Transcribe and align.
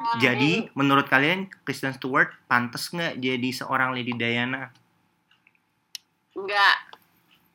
Jadi 0.00 0.72
menurut 0.72 1.04
kalian 1.12 1.52
Kristen 1.64 1.92
Stewart 1.92 2.32
pantas 2.48 2.88
nggak 2.88 3.20
jadi 3.20 3.48
seorang 3.52 3.92
Lady 3.92 4.16
Diana? 4.16 4.72
Enggak. 6.32 6.76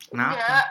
Kenapa? 0.06 0.32
Enggak. 0.38 0.66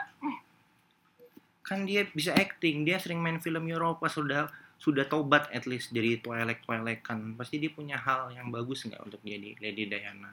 Kan 1.66 1.78
dia 1.84 2.08
bisa 2.08 2.32
acting, 2.32 2.88
dia 2.88 2.96
sering 2.96 3.20
main 3.20 3.42
film 3.42 3.68
Eropa 3.68 4.08
sudah 4.08 4.48
sudah 4.80 5.04
tobat 5.04 5.52
at 5.52 5.68
least 5.68 5.92
dari 5.92 6.16
Twilight 6.16 6.64
kan. 7.04 7.36
Pasti 7.36 7.60
dia 7.60 7.68
punya 7.68 8.00
hal 8.00 8.32
yang 8.32 8.48
bagus 8.48 8.88
nggak 8.88 9.02
untuk 9.04 9.20
jadi 9.20 9.52
Lady 9.60 9.84
Diana? 9.84 10.32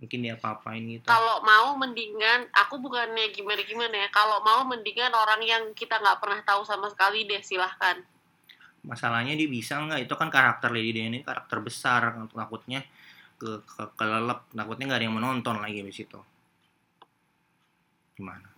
Mungkin 0.00 0.18
dia 0.24 0.38
apa-apain 0.38 0.80
gitu. 0.86 1.04
Kalau 1.04 1.44
mau 1.44 1.76
mendingan, 1.76 2.48
aku 2.56 2.80
bukannya 2.80 3.34
gimana-gimana 3.36 4.06
ya. 4.06 4.08
Kalau 4.08 4.40
mau 4.40 4.64
mendingan 4.64 5.12
orang 5.12 5.44
yang 5.44 5.62
kita 5.76 6.00
nggak 6.00 6.22
pernah 6.22 6.40
tahu 6.46 6.64
sama 6.64 6.88
sekali 6.88 7.28
deh, 7.28 7.42
silahkan. 7.44 8.00
Masalahnya 8.86 9.36
dia 9.36 9.48
bisa 9.48 9.76
nggak 9.76 10.08
itu 10.08 10.14
kan 10.16 10.28
karakter 10.32 10.72
Lady 10.72 10.96
Diana 10.96 11.16
ini 11.16 11.20
karakter 11.20 11.60
besar 11.60 12.16
takutnya 12.32 12.80
ke, 13.36 13.60
ke 13.64 13.82
kelelep 13.96 14.48
takutnya 14.52 14.84
nggak 14.88 15.00
ada 15.00 15.06
yang 15.06 15.16
menonton 15.16 15.56
lagi 15.60 15.84
di 15.84 15.92
situ 15.92 16.20
gimana 18.16 18.50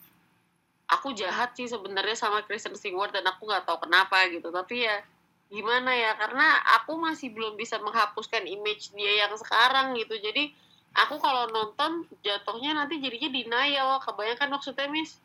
Aku 0.93 1.17
jahat 1.17 1.57
sih 1.57 1.65
sebenarnya 1.65 2.13
sama 2.13 2.45
Kristen 2.45 2.77
Stewart 2.77 3.17
dan 3.17 3.25
aku 3.25 3.49
nggak 3.49 3.65
tahu 3.65 3.89
kenapa 3.89 4.29
gitu. 4.29 4.53
Tapi 4.53 4.85
ya 4.85 5.01
gimana 5.49 5.89
ya? 5.97 6.13
Karena 6.21 6.61
aku 6.77 7.01
masih 7.01 7.33
belum 7.33 7.57
bisa 7.57 7.81
menghapuskan 7.81 8.45
image 8.45 8.93
dia 8.93 9.25
yang 9.25 9.33
sekarang 9.41 9.97
gitu. 9.97 10.21
Jadi 10.21 10.53
aku 10.93 11.17
kalau 11.17 11.49
nonton 11.49 12.05
jatuhnya 12.21 12.77
nanti 12.77 13.01
jadinya 13.01 13.33
denial. 13.33 13.91
Kebanyakan 14.05 14.53
maksudnya 14.53 14.85
Miss? 14.93 15.17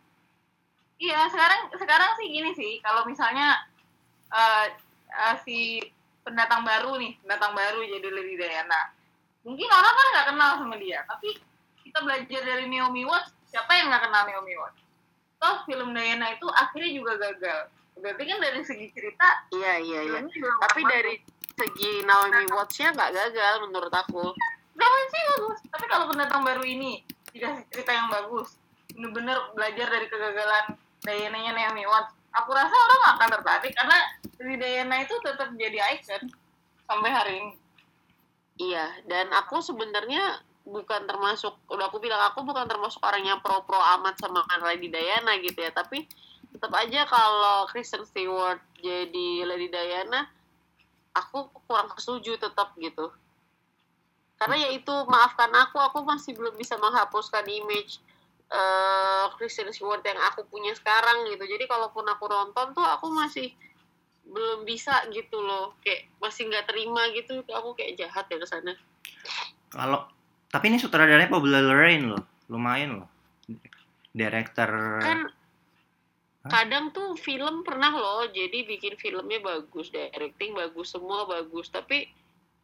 Iya, 1.03 1.27
sekarang 1.27 1.75
sekarang 1.75 2.11
sih 2.15 2.27
gini 2.31 2.51
sih, 2.55 2.71
kalau 2.81 3.05
misalnya 3.05 3.59
eh, 4.31 4.65
eh, 5.09 5.35
si 5.43 5.79
pendatang 6.27 6.67
baru 6.67 6.99
nih, 6.99 7.15
pendatang 7.23 7.55
baru 7.55 7.79
jadi 7.83 8.07
Lady 8.11 8.35
Diana. 8.35 8.91
Mungkin 9.47 9.69
orang 9.71 9.93
kan 9.95 10.07
nggak 10.11 10.27
kenal 10.35 10.51
sama 10.59 10.75
dia, 10.75 10.99
tapi 11.07 11.39
kita 11.87 12.03
belajar 12.03 12.41
dari 12.43 12.67
Naomi 12.67 13.07
Watts, 13.07 13.31
siapa 13.47 13.71
yang 13.79 13.87
nggak 13.87 14.03
kenal 14.11 14.27
Naomi 14.27 14.53
Watts? 14.59 14.79
Toh 15.39 15.57
film 15.63 15.95
Diana 15.95 16.35
itu 16.35 16.47
akhirnya 16.51 16.91
juga 16.91 17.13
gagal. 17.15 17.71
Berarti 17.97 18.23
kan 18.27 18.37
dari 18.43 18.61
segi 18.61 18.87
cerita, 18.91 19.27
Iya 19.55 19.73
iya 19.81 19.99
iya. 20.03 20.19
Tapi 20.67 20.81
dari 20.83 21.15
segi 21.57 22.03
Naomi 22.03 22.45
Watts-nya 22.51 22.93
nggak 22.93 23.11
gagal 23.15 23.53
menurut 23.65 23.93
aku. 23.93 24.35
Zaman 24.77 25.03
sih 25.09 25.21
bagus. 25.33 25.59
Tapi 25.73 25.85
kalau 25.89 26.05
pendatang 26.11 26.45
baru 26.45 26.61
ini 26.61 27.01
dikasih 27.33 27.65
cerita 27.73 27.91
yang 27.95 28.11
bagus, 28.11 28.57
bener-bener 28.93 29.37
belajar 29.57 29.87
dari 29.89 30.05
kegagalan 30.09 30.65
Diana-nya 31.01 31.51
Naomi 31.53 31.85
Watts, 31.85 32.13
aku 32.33 32.49
rasa 32.51 32.75
orang 32.75 33.01
akan 33.15 33.27
tertarik 33.39 33.73
karena 33.75 33.99
Diana 34.37 34.95
itu 35.01 35.15
tetap 35.23 35.49
jadi 35.57 35.77
icon 35.97 36.29
sampai 36.87 37.09
hari 37.11 37.33
ini. 37.41 37.53
Iya, 38.57 39.05
dan 39.05 39.29
aku 39.33 39.61
sebenarnya 39.61 40.41
bukan 40.65 41.05
termasuk, 41.05 41.55
udah 41.69 41.87
aku 41.87 42.01
bilang 42.01 42.19
aku 42.27 42.43
bukan 42.43 42.65
termasuk 42.65 42.99
orang 43.05 43.23
yang 43.23 43.39
pro-pro 43.39 43.77
amat 43.99 44.17
sama 44.19 44.43
Lady 44.65 44.89
Diana 44.89 45.37
gitu 45.39 45.61
ya, 45.61 45.71
tapi 45.71 46.09
tetap 46.51 46.73
aja 46.73 47.05
kalau 47.05 47.69
Kristen 47.69 48.03
Stewart 48.03 48.59
jadi 48.81 49.45
Lady 49.45 49.69
Diana, 49.69 50.25
aku 51.13 51.53
kurang 51.69 51.93
setuju 51.97 52.37
tetap 52.41 52.73
gitu. 52.81 53.13
Karena 54.37 54.57
ya 54.57 54.69
itu 54.69 54.93
maafkan 55.09 55.49
aku, 55.49 55.81
aku 55.81 56.05
masih 56.05 56.37
belum 56.37 56.53
bisa 56.57 56.77
menghapuskan 56.77 57.45
image 57.45 57.97
eh 58.47 59.25
Kristen 59.35 59.69
Stewart 59.75 60.03
yang 60.07 60.19
aku 60.31 60.47
punya 60.47 60.71
sekarang 60.71 61.27
gitu. 61.31 61.43
Jadi 61.43 61.67
kalaupun 61.67 62.07
aku 62.07 62.25
nonton 62.31 62.71
tuh 62.71 62.85
aku 62.85 63.11
masih 63.11 63.51
belum 64.27 64.67
bisa 64.67 65.07
gitu 65.11 65.39
loh, 65.39 65.75
kayak 65.83 66.07
masih 66.19 66.47
nggak 66.47 66.67
terima 66.67 67.11
gitu. 67.11 67.43
Aku 67.43 67.75
kayak 67.75 67.99
jahat 67.99 68.27
ya 68.31 68.39
ke 68.39 68.47
sana. 68.47 68.73
kalau 69.67 70.07
tapi 70.47 70.71
ini 70.71 70.79
sutradaranya 70.79 71.27
Pablo 71.27 71.59
Larraín 71.59 72.07
loh 72.11 72.23
lumayan 72.47 73.03
loh 73.03 73.09
director 74.15 74.99
kan 75.03 75.27
Hah? 76.47 76.49
kadang 76.49 76.95
tuh 76.95 77.19
film 77.19 77.67
pernah 77.67 77.91
loh 77.91 78.23
jadi 78.31 78.63
bikin 78.63 78.95
filmnya 78.95 79.43
bagus 79.43 79.91
directing 79.91 80.55
bagus 80.55 80.95
semua 80.95 81.27
bagus 81.27 81.67
tapi 81.67 82.07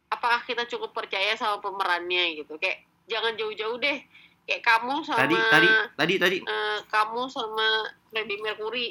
apakah 0.08 0.40
kita 0.48 0.64
cukup 0.64 0.96
percaya 0.96 1.36
sama 1.36 1.60
pemerannya 1.60 2.40
gitu 2.40 2.56
kayak 2.56 2.80
jangan 3.04 3.36
jauh-jauh 3.36 3.76
deh 3.76 4.00
kayak 4.44 4.62
kamu 4.62 5.00
sama 5.04 5.20
tadi 5.24 5.36
tadi 5.48 5.68
tadi 5.96 6.14
tadi. 6.20 6.36
eh, 6.40 6.78
kamu 6.88 7.20
sama 7.32 7.88
Freddie 8.12 8.40
Mercury. 8.40 8.88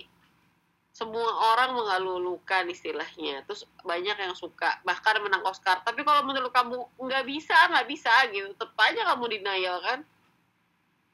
Semua 0.94 1.25
orang 1.25 1.74
mengalulukan 1.74 2.69
istilahnya. 2.69 3.41
Terus 3.50 3.66
banyak 3.81 4.13
yang 4.13 4.38
suka 4.38 4.78
bahkan 4.86 5.18
menang 5.25 5.42
Oscar. 5.42 5.81
Tapi 5.81 6.06
kalau 6.06 6.22
menurut 6.22 6.53
kamu 6.53 6.78
nggak 7.02 7.25
bisa 7.25 7.58
nggak 7.69 7.90
bisa 7.90 8.13
gitu. 8.30 8.53
Tetap 8.53 8.78
aja 8.78 9.02
kamu 9.13 9.25
denial 9.25 9.81
kan? 9.81 10.00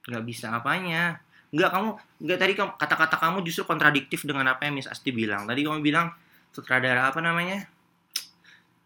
Nggak 0.03 0.23
bisa 0.28 0.51
apanya? 0.51 1.23
Nggak 1.55 1.72
kamu 1.72 1.89
nggak 1.95 2.39
tadi 2.44 2.53
kamu- 2.59 2.75
kata-kata 2.75 3.16
kamu 3.23 3.38
justru 3.47 3.63
kontradiktif 3.63 4.28
dengan 4.28 4.51
apa 4.51 4.67
yang 4.67 4.75
Miss 4.75 4.91
Asti 4.91 5.16
bilang. 5.16 5.47
Tadi 5.47 5.63
kamu 5.63 5.79
bilang 5.79 6.11
sutradara 6.51 7.07
apa 7.07 7.23
namanya? 7.23 7.63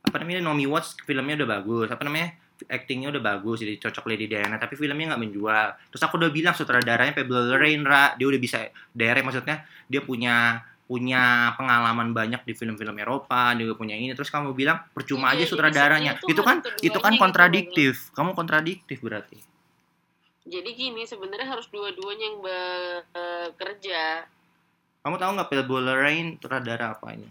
Apa 0.05 0.21
namanya? 0.21 0.45
Naomi 0.45 0.69
Watts 0.69 0.93
filmnya 1.09 1.41
udah 1.41 1.49
bagus. 1.57 1.89
Apa 1.89 2.05
namanya 2.05 2.37
actingnya 2.69 3.13
udah 3.13 3.23
bagus 3.23 3.63
jadi 3.63 3.79
cocok 3.79 4.05
Lady 4.09 4.25
Diana 4.27 4.55
tapi 4.59 4.75
filmnya 4.79 5.13
nggak 5.15 5.21
menjual. 5.21 5.67
Terus 5.93 6.03
aku 6.03 6.19
udah 6.19 6.31
bilang 6.31 6.55
sutradaranya 6.55 7.13
Pablo 7.15 7.43
Larraín 7.43 7.83
Ra. 7.83 8.13
Dia 8.15 8.27
udah 8.27 8.41
bisa 8.41 8.67
direct 8.93 9.25
maksudnya 9.25 9.65
dia 9.87 10.01
punya 10.03 10.61
punya 10.83 11.55
pengalaman 11.55 12.11
banyak 12.11 12.43
di 12.43 12.53
film-film 12.53 12.93
Eropa 12.99 13.55
dia 13.55 13.65
juga 13.65 13.79
punya 13.79 13.95
ini. 13.95 14.11
Terus 14.13 14.29
kamu 14.29 14.53
bilang 14.53 14.83
percuma 14.91 15.31
Iya, 15.31 15.33
aja 15.33 15.43
jadi 15.43 15.51
sutradaranya. 15.51 16.11
sedih 16.19 16.29
itu 16.29 16.39
tuh 16.39 16.45
kan 16.45 16.57
itu 16.83 16.99
kan 16.99 17.13
gitu, 17.15 17.21
kontradiktif. 17.23 17.93
Kamu 18.13 18.31
kontradiktif 18.37 18.97
berarti. 18.99 19.39
Jadi 20.43 20.69
gini 20.75 21.07
sebenarnya 21.07 21.55
harus 21.55 21.71
dua-duanya 21.71 22.25
yang 22.27 22.37
bekerja 22.43 24.27
Kamu 25.03 25.15
tahu 25.19 25.31
nggak 25.35 25.49
Pablo 25.51 25.79
Larraín 25.83 26.39
sutradara 26.39 26.95
apa 26.95 27.11
ini? 27.11 27.27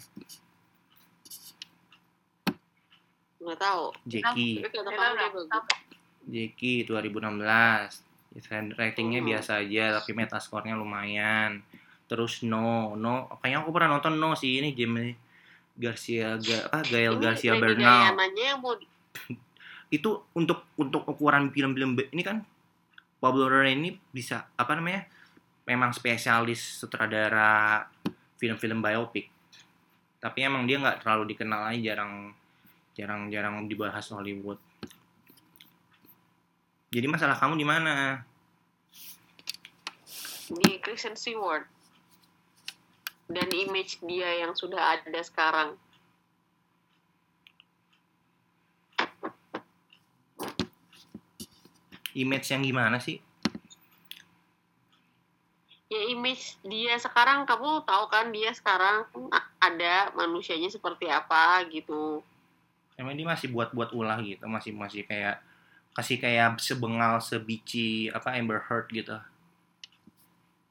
Nggak 3.43 3.59
tahu 3.59 3.85
dia 4.07 4.23
udah- 4.23 5.19
bagus 5.19 5.47
Jackie 6.23 6.87
2016. 6.87 8.07
Ratingnya 8.73 9.21
Hmm. 9.21 9.29
biasa 9.29 9.61
aja 9.61 10.01
tapi 10.01 10.11
metascore-nya 10.15 10.79
lumayan. 10.79 11.61
Terus 12.09 12.45
No, 12.45 12.95
No, 12.95 13.29
kayaknya 13.41 13.65
aku 13.65 13.71
pernah 13.75 13.99
nonton 13.99 14.17
No 14.17 14.33
sih 14.33 14.63
ini 14.63 14.73
Jamie 14.73 15.19
Garcia 15.75 16.37
Ga, 16.39 16.69
ah, 16.71 16.85
Gael 16.85 17.17
Ini 17.17 17.23
Garcia 17.23 17.53
Bernal. 17.57 18.13
Diana-nya 18.13 18.45
yang 18.55 18.61
mau 18.61 18.77
Itu 19.97 20.25
untuk 20.33 20.65
untuk 20.81 21.05
ukuran 21.05 21.53
film-film 21.53 21.99
ini 22.09 22.23
kan 22.25 22.41
Pablo 23.21 23.47
Larraín 23.47 23.85
ini 23.85 23.91
bisa 24.11 24.49
apa 24.57 24.73
namanya? 24.73 25.05
Memang 25.63 25.93
spesialis 25.93 26.59
sutradara 26.59 27.85
film-film 28.37 28.81
biopic. 28.81 29.29
Tapi 30.19 30.39
emang 30.43 30.65
dia 30.65 30.81
nggak 30.81 31.05
terlalu 31.05 31.35
dikenal 31.35 31.71
aja 31.71 31.93
jarang 31.93 32.33
jarang 32.93 33.33
jarang 33.33 33.67
dibahas 33.69 34.09
Hollywood. 34.13 34.61
Jadi 36.93 37.07
masalah 37.09 37.37
kamu 37.41 37.57
di 37.57 37.67
mana? 37.67 37.95
di 40.53 40.77
Kristen 40.85 41.17
Stewart 41.17 41.65
dan 43.33 43.49
image 43.49 44.05
dia 44.05 44.45
yang 44.45 44.53
sudah 44.53 45.01
ada 45.01 45.21
sekarang 45.25 45.81
Image 52.13 52.53
yang 52.53 52.61
gimana 52.61 53.01
sih? 53.01 53.17
ya 55.93 56.09
image 56.09 56.57
dia 56.65 56.97
sekarang 56.97 57.45
kamu 57.45 57.85
tahu 57.85 58.05
kan 58.09 58.33
dia 58.33 58.49
sekarang 58.57 59.05
a- 59.29 59.53
ada 59.61 60.09
manusianya 60.17 60.73
seperti 60.73 61.05
apa 61.05 61.69
gitu 61.69 62.25
Emang 62.97 63.17
dia 63.17 63.27
masih 63.27 63.49
buat-buat 63.50 63.97
ulah 63.97 64.21
gitu, 64.21 64.44
masih 64.47 64.73
masih 64.77 65.03
kayak 65.09 65.41
kasih 65.93 66.17
kayak 66.17 66.56
sebengal 66.61 67.21
sebici 67.21 68.09
apa 68.12 68.37
Amber 68.37 68.61
Heard 68.65 68.89
gitu. 68.93 69.17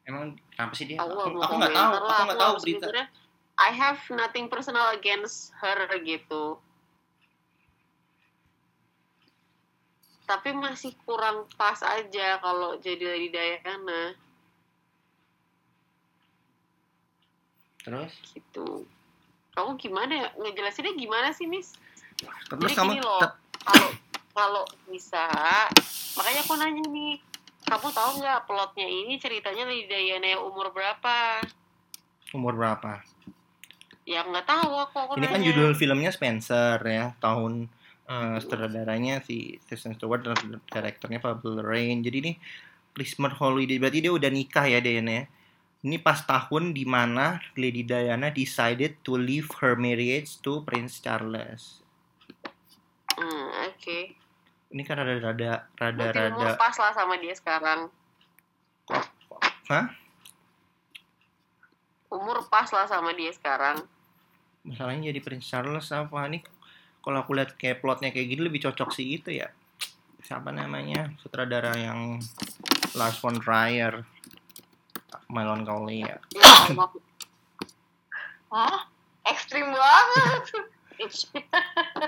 Emang 0.05 0.37
kenapa 0.53 0.73
sih 0.73 0.89
dia? 0.89 0.97
aku 0.97 1.13
Aku, 1.13 1.37
aku 1.37 1.53
nggak 1.61 1.73
tahu, 1.73 1.91
aku 1.97 2.21
nggak 2.25 2.41
tahu 2.41 2.53
berita. 2.57 2.85
jujurnya, 2.89 3.05
I 3.61 3.69
have 3.69 4.01
nothing 4.09 4.49
personal 4.49 4.93
against 4.93 5.53
her 5.61 5.77
gitu 6.01 6.57
tapi 10.31 10.55
masih 10.55 10.95
kurang 11.03 11.43
pas 11.59 11.83
aja 11.83 12.39
kalau 12.39 12.79
jadi 12.79 13.03
Lady 13.03 13.35
Diana 13.35 14.15
Terus, 17.83 18.13
gitu 18.31 18.87
kamu 19.51 19.75
gimana 19.75 20.13
ya 20.15 20.27
ngejelasinnya 20.39 20.95
gimana 20.95 21.35
sih 21.35 21.51
Miss 21.51 21.75
terus 22.47 22.71
Jadi 22.71 22.77
kamu 22.77 22.91
gini 22.95 23.01
loh, 23.03 23.21
tet- 23.21 23.39
kalau 23.65 23.89
kalau 24.31 24.63
bisa, 24.87 25.27
makanya 26.15 26.41
aku 26.45 26.53
nanya 26.55 26.83
nih, 26.87 27.19
kamu 27.67 27.87
tahu 27.91 28.09
nggak 28.23 28.39
plotnya 28.47 28.87
ini 28.87 29.19
ceritanya 29.19 29.67
Lady 29.67 29.91
Diana 29.91 30.27
yang 30.37 30.43
umur 30.47 30.71
berapa? 30.71 31.43
umur 32.31 32.55
berapa? 32.55 33.03
Ya 34.07 34.23
nggak 34.23 34.47
tahu 34.47 34.71
aku. 34.87 34.95
aku 34.97 35.11
Ini 35.19 35.27
kan 35.27 35.39
nanya. 35.39 35.47
judul 35.51 35.71
filmnya 35.75 36.11
Spencer 36.15 36.79
ya, 36.79 37.13
tahun 37.19 37.67
eh, 38.07 38.35
sutradaranya 38.39 39.19
si 39.23 39.59
Kristen 39.67 39.95
Stewart 39.99 40.23
dan 40.23 40.37
direkturnya 40.71 41.19
Pablo 41.19 41.59
Larraín. 41.59 42.01
Jadi 42.01 42.17
ini 42.23 42.33
Christmas 42.95 43.35
Holiday 43.39 43.79
berarti 43.79 43.99
dia 44.03 44.11
udah 44.11 44.31
nikah 44.31 44.65
ya 44.67 44.79
Diana 44.79 45.11
ya. 45.11 45.25
Ini 45.81 45.97
pas 45.97 46.21
tahun 46.21 46.77
di 46.77 46.85
mana 46.85 47.41
Lady 47.57 47.81
Diana 47.81 48.29
decided 48.29 49.01
to 49.01 49.17
leave 49.17 49.49
her 49.59 49.73
marriage 49.73 50.37
to 50.45 50.61
Prince 50.61 51.01
Charles. 51.01 51.81
Hmm, 53.17 53.47
oke. 53.67 53.99
Ini 54.71 54.81
kan 54.87 54.95
rada-rada 54.99 55.67
Berarti 55.75 55.99
umur 55.99 56.15
rada-rada 56.15 56.55
pas 56.55 56.75
lah 56.79 56.91
sama 56.95 57.15
dia 57.19 57.33
sekarang. 57.35 57.91
Hah? 59.67 59.85
Umur 62.11 62.43
pas 62.47 62.67
lah 62.71 62.87
sama 62.87 63.11
dia 63.15 63.31
sekarang. 63.31 63.79
masalahnya 64.61 65.09
jadi 65.09 65.25
Prince 65.25 65.49
Charles 65.49 65.89
apa 65.89 66.21
nih 66.29 66.45
kalau 67.01 67.25
aku 67.25 67.33
lihat 67.33 67.57
kayak 67.57 67.81
plotnya 67.81 68.13
kayak 68.13 68.29
gini 68.29 68.45
lebih 68.45 68.61
cocok 68.61 68.93
sih 68.93 69.17
itu 69.17 69.33
ya 69.33 69.49
siapa 70.21 70.53
namanya 70.53 71.09
sutradara 71.17 71.73
yang 71.81 72.21
Lars 72.93 73.17
von 73.17 73.41
Trier 73.41 74.05
Melancholy 75.33 76.05
ya 76.05 76.21
Ya, 76.29 76.77
maaf. 76.77 76.93
Hah? 78.53 78.85
Ekstrim 79.25 79.65
banget. 79.65 80.69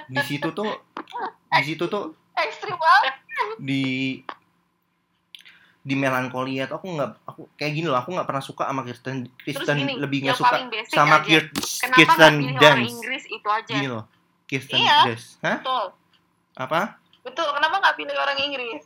Di 0.06 0.22
situ 0.22 0.50
tuh 0.50 0.70
di 1.50 1.64
situ 1.64 1.86
tuh 1.86 2.14
Ekstrim 2.34 2.74
banget. 2.74 3.14
di 3.58 3.84
di 5.80 5.94
Melancholia 5.94 6.64
tuh 6.66 6.80
aku 6.80 6.88
nggak 6.90 7.10
aku 7.26 7.42
kayak 7.54 7.74
gini 7.74 7.86
loh 7.86 8.00
aku 8.00 8.16
nggak 8.16 8.24
pernah 8.24 8.40
suka 8.40 8.64
sama 8.66 8.82
Kristen 8.82 9.28
Kristen 9.38 9.76
gini, 9.78 10.00
lebih 10.00 10.24
nggak 10.24 10.40
suka 10.40 10.56
sama 10.88 11.20
aja. 11.20 11.28
Kir- 11.28 11.52
Kenapa 11.52 11.98
Kirsten 12.00 12.34
Dunst 12.56 12.88
Inggris 12.90 13.24
itu 13.28 13.48
aja? 13.48 13.74
gini 13.74 13.88
loh 13.88 14.04
Kirsten 14.46 14.80
Iya. 14.80 14.98
Dunst 15.06 15.28
hah 15.40 15.60
Betul. 15.60 15.86
apa 16.56 16.80
Betul. 17.22 17.48
Kenapa 17.52 17.76
nggak 17.80 17.96
pilih 17.96 18.16
orang 18.16 18.38
Inggris? 18.38 18.84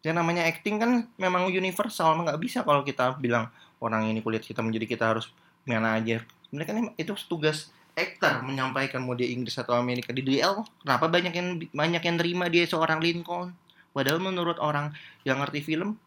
yang 0.00 0.16
namanya 0.16 0.48
acting 0.48 0.80
kan 0.80 0.90
memang 1.14 1.44
universal 1.46 2.16
nggak 2.16 2.40
bisa 2.40 2.64
kalau 2.64 2.80
kita 2.80 3.20
bilang 3.20 3.52
orang 3.78 4.08
ini 4.08 4.24
kulit 4.24 4.40
hitam 4.40 4.72
jadi 4.72 4.88
kita 4.88 5.12
harus 5.12 5.28
mana 5.62 5.92
aja 5.92 6.24
mereka 6.48 6.72
kan 6.72 6.96
itu 6.96 7.12
tugas 7.26 7.68
aktor 7.94 8.42
menyampaikan 8.46 9.02
mau 9.02 9.16
dia 9.16 9.28
Inggris 9.30 9.58
atau 9.58 9.76
Amerika 9.76 10.10
di 10.14 10.22
DL 10.22 10.62
kenapa 10.82 11.06
banyak 11.10 11.32
yang 11.34 11.48
banyak 11.70 12.02
yang 12.02 12.16
terima 12.16 12.46
dia 12.46 12.64
seorang 12.66 13.02
Lincoln? 13.02 13.54
Padahal 13.90 14.22
menurut 14.22 14.58
orang 14.62 14.94
yang 15.26 15.42
ngerti 15.42 15.66
film 15.66 15.98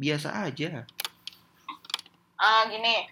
biasa 0.00 0.48
aja. 0.48 0.86
Ah, 2.38 2.64
gini. 2.70 3.10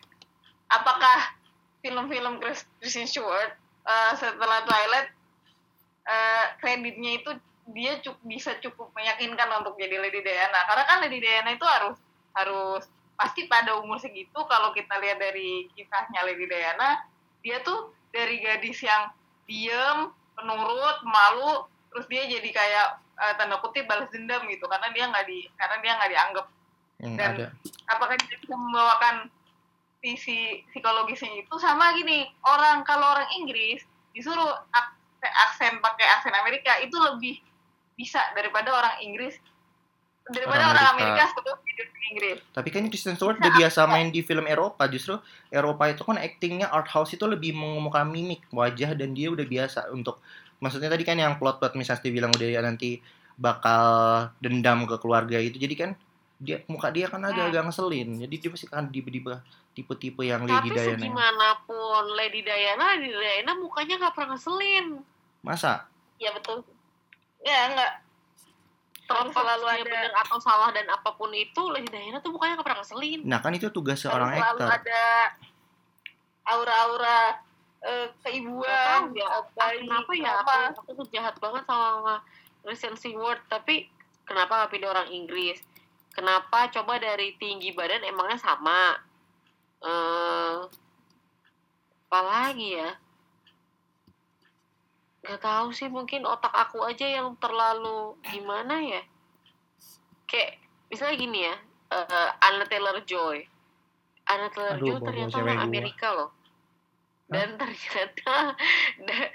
Apakah 0.70 1.36
film-film 1.84 2.40
Kristen 2.80 3.06
Stewart 3.06 3.54
eh, 3.84 4.12
setelah 4.16 4.64
Twilight 4.64 5.10
eh, 6.06 6.44
kreditnya 6.62 7.10
itu 7.20 7.30
dia 7.74 7.98
cuk- 8.00 8.22
bisa 8.22 8.54
cukup 8.62 8.94
meyakinkan 8.94 9.50
untuk 9.60 9.76
jadi 9.76 9.98
Lady 10.00 10.22
Diana? 10.22 10.64
Karena 10.70 10.84
kan 10.86 10.98
Lady 11.02 11.18
Diana 11.18 11.50
itu 11.52 11.66
harus 11.66 11.98
harus 12.32 12.82
pasti 13.16 13.48
pada 13.48 13.80
umur 13.80 13.96
segitu 13.96 14.36
kalau 14.46 14.70
kita 14.76 14.92
lihat 15.00 15.18
dari 15.18 15.66
kisahnya 15.72 16.20
Lady 16.22 16.44
Diana 16.46 17.00
dia 17.40 17.64
tuh 17.64 17.96
dari 18.16 18.40
gadis 18.40 18.80
yang 18.80 19.12
diem 19.44 20.08
penurut 20.32 20.98
malu 21.04 21.68
terus 21.92 22.08
dia 22.08 22.24
jadi 22.24 22.48
kayak 22.48 22.88
eh, 23.20 23.34
tanda 23.36 23.60
kutip 23.60 23.84
balas 23.84 24.08
dendam 24.08 24.44
gitu 24.48 24.64
karena 24.64 24.88
dia 24.92 25.04
nggak 25.08 25.24
di 25.28 25.44
karena 25.56 25.76
dia 25.84 25.92
nggak 25.96 26.10
dianggap. 26.10 26.46
Yang 26.96 27.12
Dan- 27.20 27.36
ada. 27.36 27.46
apakah 27.92 28.16
dia 28.16 28.36
bisa 28.40 28.54
membawakan 28.56 29.28
sisi 30.00 30.64
psikologisnya 30.72 31.44
itu? 31.44 31.54
Sama 31.60 31.92
gini 31.92 32.24
orang 32.44 32.84
kalau 32.84 33.04
orang 33.12 33.28
Inggris 33.36 33.84
disuruh 34.16 34.56
ak- 34.72 34.96
aksen 35.20 35.76
pakai 35.84 36.06
aksen 36.16 36.32
Amerika 36.32 36.76
itu 36.80 36.96
lebih 36.96 37.36
bisa 37.96 38.20
daripada 38.32 38.72
orang 38.72 38.96
Inggris 39.00 39.36
daripada 40.30 40.62
Orang 40.66 40.74
orang, 40.74 40.88
Amerika. 40.98 41.24
Amerika 41.30 41.54
hidup 41.66 41.88
di 41.90 42.00
Inggris. 42.10 42.38
Tapi 42.50 42.68
kan 42.74 42.82
Kristen 42.90 43.14
Stewart 43.14 43.38
udah 43.38 43.52
biasa 43.54 43.80
main 43.92 44.08
di 44.10 44.20
film 44.26 44.46
Eropa. 44.46 44.86
Justru 44.90 45.18
Eropa 45.50 45.86
itu 45.86 46.02
kan 46.02 46.18
actingnya 46.18 46.66
art 46.70 46.90
house 46.90 47.14
itu 47.14 47.24
lebih 47.26 47.54
mengemukakan 47.54 48.10
mimik 48.10 48.42
wajah 48.50 48.94
dan 48.98 49.14
dia 49.14 49.30
udah 49.30 49.46
biasa 49.46 49.90
untuk 49.94 50.18
maksudnya 50.56 50.88
tadi 50.88 51.04
kan 51.04 51.20
yang 51.20 51.36
plot-plot 51.36 51.76
misalnya 51.76 52.00
dia 52.00 52.12
bilang 52.16 52.32
udah 52.32 52.48
nanti 52.64 52.98
bakal 53.36 53.84
dendam 54.40 54.88
ke 54.88 54.96
keluarga 54.98 55.38
itu. 55.38 55.60
Jadi 55.60 55.74
kan 55.76 55.90
dia 56.36 56.60
muka 56.68 56.92
dia 56.92 57.08
kan 57.08 57.22
agak-agak 57.24 57.68
ngeselin. 57.70 58.20
Jadi 58.20 58.34
dia 58.40 58.50
pasti 58.52 58.66
kan 58.68 58.88
tipe-tipe 58.88 59.32
tipe-tipe 59.76 60.24
yang 60.24 60.48
Lady 60.48 60.72
Tapi 60.72 60.80
Diana. 60.80 60.96
segimanapun 60.96 62.04
Lady 62.16 62.40
Diana, 62.40 62.96
Lady 62.96 63.12
Diana 63.12 63.52
mukanya 63.60 64.00
nggak 64.00 64.14
pernah 64.16 64.34
ngeselin. 64.34 64.86
masa? 65.44 65.86
Ya 66.16 66.32
betul. 66.32 66.64
Ya 67.44 67.70
enggak 67.70 68.05
Terlepas 69.06 69.38
selalu 69.38 69.66
ada- 69.66 69.84
bener 69.84 70.12
atau 70.16 70.38
salah 70.38 70.70
dan 70.70 70.86
apa 70.88 71.10
pun 71.12 71.30
itu, 71.30 71.62
Lady 71.70 71.86
Diana 71.86 72.18
tuh 72.18 72.30
mukanya 72.30 72.58
nggak 72.58 72.66
pernah 72.66 72.80
ngeselin. 72.82 73.20
nah 73.22 73.38
kan 73.38 73.52
itu 73.52 73.70
tugas 73.70 73.98
seorang 73.98 74.34
selalu 74.34 74.60
aktor. 74.60 74.70
ada 74.76 75.02
aura-aura 76.44 77.20
eh, 77.78 78.06
Gak 78.08 78.18
keibuan 78.24 79.00
ya, 79.12 79.28
bayi, 79.52 79.86
kenapa 79.86 80.10
ya 80.12 80.32
apa. 80.36 80.54
aku, 80.72 80.80
aku 80.82 80.90
tuh 80.98 81.06
jahat 81.12 81.34
banget 81.38 81.62
sama 81.64 82.18
Kristen 82.60 82.94
Stewart 82.94 83.42
tapi 83.46 83.86
kenapa 84.22 84.58
nggak 84.58 84.70
pilih 84.72 84.88
orang 84.90 85.08
Inggris? 85.08 85.62
Kenapa 86.10 86.66
coba 86.68 86.96
dari 86.96 87.36
tinggi 87.36 87.70
badan 87.70 88.02
emangnya 88.02 88.40
sama? 88.40 88.96
Eh 89.78 90.56
apa 92.06 92.20
lagi 92.22 92.74
ya 92.74 92.90
nggak 95.26 95.40
tahu 95.40 95.68
sih 95.70 95.86
mungkin 95.86 96.22
otak 96.22 96.52
aku 96.52 96.80
aja 96.80 97.04
yang 97.04 97.34
terlalu 97.36 98.14
gimana 98.22 98.78
ya? 98.78 99.02
Kayak 100.24 100.58
misalnya 100.86 101.16
gini 101.16 101.38
ya 101.42 101.54
eh 101.88 102.30
Anna 102.40 102.64
Taylor 102.64 103.02
Joy. 103.02 103.42
Anna 104.24 104.48
Taylor 104.48 104.74
Aduh, 104.74 104.86
Joy 104.88 104.98
ternyata 105.02 105.36
orang. 105.38 105.58
Amerika 105.60 106.08
loh. 106.10 106.30
Dan 107.26 107.58
ternyata 107.58 108.54
da- 109.06 109.32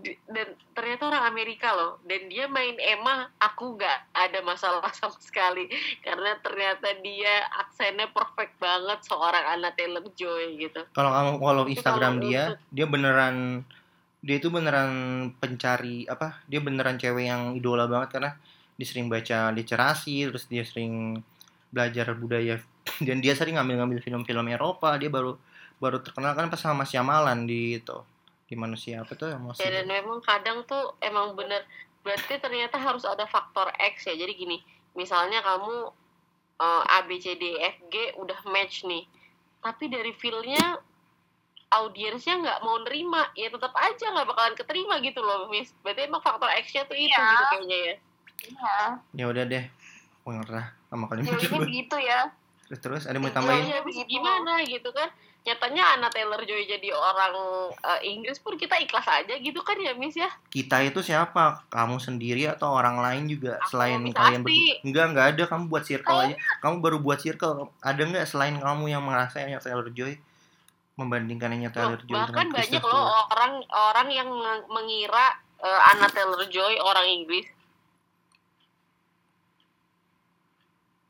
di- 0.00 0.20
dan 0.28 0.48
ternyata 0.72 1.08
orang 1.08 1.24
Amerika 1.26 1.72
loh. 1.72 1.96
Dan 2.02 2.28
dia 2.28 2.44
main 2.46 2.76
Emma 2.76 3.28
aku 3.36 3.76
nggak 3.76 4.12
ada 4.12 4.40
masalah 4.40 4.84
sama 4.96 5.16
sekali. 5.16 5.68
Karena 6.00 6.36
ternyata 6.38 6.88
dia 7.00 7.48
aksennya 7.58 8.08
perfect 8.10 8.56
banget 8.56 9.00
seorang 9.04 9.44
Anna 9.46 9.72
Taylor 9.72 10.04
Joy 10.12 10.56
gitu. 10.58 10.84
Kalau 10.92 11.12
kamu 11.12 11.32
Itu 11.68 11.80
Instagram 11.80 12.14
kalau 12.16 12.24
dia 12.24 12.42
untuk- 12.48 12.60
dia 12.72 12.86
beneran 12.86 13.36
dia 14.20 14.36
itu 14.36 14.52
beneran 14.52 14.90
pencari 15.40 16.04
apa 16.04 16.44
dia 16.44 16.60
beneran 16.60 17.00
cewek 17.00 17.24
yang 17.24 17.56
idola 17.56 17.88
banget 17.88 18.20
karena 18.20 18.30
dia 18.76 18.86
sering 18.86 19.08
baca 19.08 19.48
literasi 19.52 20.28
terus 20.28 20.44
dia 20.48 20.64
sering 20.64 21.20
belajar 21.72 22.12
budaya 22.16 22.60
dan 23.06 23.20
dia 23.24 23.32
sering 23.32 23.56
ngambil-ngambil 23.56 24.00
film-film 24.04 24.46
Eropa 24.52 24.96
dia 25.00 25.08
baru 25.08 25.36
baru 25.80 26.04
terkenal 26.04 26.36
kan 26.36 26.52
pas 26.52 26.60
sama 26.60 26.84
Shyamalan 26.84 27.48
di 27.48 27.80
itu 27.80 27.96
di 28.44 28.58
manusia. 28.58 29.00
Apa 29.00 29.16
tuh 29.16 29.32
masih 29.40 29.64
ya 29.64 29.80
dan 29.80 29.88
memang 29.88 30.20
kadang 30.20 30.60
tuh 30.68 30.92
emang 31.00 31.32
bener 31.32 31.64
berarti 32.04 32.36
ternyata 32.36 32.76
harus 32.76 33.08
ada 33.08 33.24
faktor 33.24 33.72
X 33.80 34.04
ya. 34.10 34.14
Jadi 34.18 34.32
gini 34.36 34.58
misalnya 34.92 35.40
kamu 35.40 35.88
eh, 36.60 36.84
A 36.84 37.00
B 37.08 37.16
C 37.16 37.40
D 37.40 37.56
F 37.56 37.80
G 37.88 38.12
udah 38.20 38.44
match 38.52 38.84
nih 38.84 39.08
tapi 39.60 39.92
dari 39.92 40.12
feelnya 40.16 40.80
audiensnya 41.70 42.34
nggak 42.36 42.58
mau 42.60 42.76
nerima 42.82 43.30
ya 43.32 43.46
tetap 43.46 43.70
aja 43.72 44.10
nggak 44.10 44.26
bakalan 44.26 44.54
keterima 44.54 44.98
gitu 45.00 45.22
loh 45.22 45.46
miss. 45.46 45.70
Berarti 45.80 46.04
emang 46.04 46.18
faktor 46.20 46.50
X 46.58 46.74
nya 46.74 46.82
tuh 46.84 46.94
itu 46.94 47.08
Iya. 47.08 47.22
gitu 47.22 47.44
kayaknya 47.48 47.78
ya. 47.78 47.94
Iya. 48.40 48.76
ya 49.14 49.24
udah 49.28 49.44
deh 49.46 49.64
aku 50.20 50.28
nyerah 50.32 50.66
sama 50.88 51.04
kalian 51.06 51.24
berdua. 51.28 51.58
begitu 51.62 51.96
ya. 51.96 52.20
terus 52.66 52.80
terus 52.80 53.02
ada 53.04 53.18
mau 53.18 53.26
Iya, 53.26 53.34
tambahin 53.34 53.66
iya. 53.66 53.76
habis 53.78 53.94
begitu. 53.96 54.10
gimana 54.14 54.52
gitu 54.62 54.90
kan? 54.90 55.10
Nyatanya 55.40 55.96
Anna 55.96 56.08
Taylor 56.12 56.38
Joy 56.44 56.68
jadi 56.68 56.92
orang 56.92 57.32
eh, 57.72 58.00
Inggris 58.06 58.36
pun 58.38 58.54
kita 58.54 58.76
ikhlas 58.76 59.08
aja 59.08 59.34
gitu 59.34 59.60
kan 59.60 59.74
ya 59.74 59.90
miss 59.92 60.12
ya? 60.14 60.28
Kita 60.46 60.78
itu 60.80 61.00
siapa? 61.00 61.64
Kamu 61.66 61.96
sendiri 61.96 62.44
atau 62.46 62.70
orang 62.70 63.00
lain 63.00 63.24
juga? 63.26 63.56
Aku 63.64 63.72
selain 63.72 64.04
kalian 64.12 64.44
berdua? 64.44 64.74
Enggak 64.84 65.04
enggak 65.10 65.26
ada. 65.32 65.42
Kamu 65.48 65.64
buat 65.66 65.82
circle 65.82 66.18
aja. 66.20 66.36
Kamu 66.60 66.76
baru 66.78 66.98
buat 67.00 67.18
circle. 67.18 67.72
Ada 67.80 68.02
nggak 68.04 68.26
selain 68.28 68.60
kamu 68.60 68.84
yang 68.86 69.00
merasa 69.00 69.40
yang 69.40 69.56
Taylor 69.58 69.88
Joy 69.90 70.20
membandingkan 70.98 71.56
yang 71.56 71.72
Taylor 71.72 72.00
Joy 72.04 72.12
bahkan 72.12 72.48
banyak 72.52 72.82
loh 72.82 73.24
orang 73.32 73.64
orang 73.70 74.08
yang 74.12 74.28
mengira 74.68 75.38
eh, 75.62 75.80
Anna 75.94 76.08
Taylor 76.10 76.44
Joy 76.48 76.76
orang 76.80 77.06
Inggris. 77.08 77.48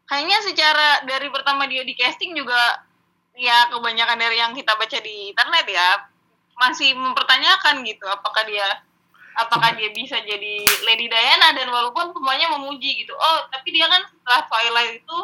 Kayaknya 0.07 0.39
secara 0.43 0.89
dari 1.07 1.31
pertama 1.31 1.71
dia 1.71 1.87
di 1.87 1.95
casting 1.95 2.35
juga 2.35 2.83
ya 3.39 3.71
kebanyakan 3.71 4.19
dari 4.19 4.37
yang 4.43 4.53
kita 4.53 4.75
baca 4.75 4.99
di 4.99 5.31
internet 5.31 5.67
ya 5.71 5.89
masih 6.59 6.93
mempertanyakan 6.99 7.87
gitu 7.87 8.05
apakah 8.11 8.43
dia 8.45 8.85
apakah 9.39 9.73
dia 9.79 9.89
bisa 9.95 10.19
jadi 10.21 10.67
Lady 10.85 11.07
Diana 11.07 11.55
dan 11.55 11.71
walaupun 11.71 12.11
semuanya 12.11 12.51
memuji 12.59 13.07
gitu. 13.07 13.15
Oh 13.15 13.39
tapi 13.55 13.71
dia 13.71 13.87
kan 13.87 14.03
setelah 14.11 14.41
Twilight 14.51 14.93
itu 15.01 15.19